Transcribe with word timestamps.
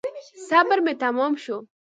صبر 0.47 0.77
مي 0.85 0.93
تمام 1.03 1.33
شو. 1.43 1.57